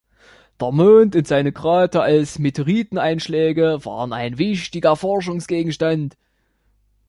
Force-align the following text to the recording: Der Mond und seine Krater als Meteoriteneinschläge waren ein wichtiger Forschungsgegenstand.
Der 0.59 0.71
Mond 0.71 1.15
und 1.15 1.27
seine 1.27 1.51
Krater 1.51 2.01
als 2.01 2.39
Meteoriteneinschläge 2.39 3.85
waren 3.85 4.13
ein 4.13 4.39
wichtiger 4.39 4.95
Forschungsgegenstand. 4.95 6.17